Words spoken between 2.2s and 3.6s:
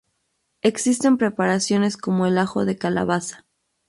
el ajo de calabaza.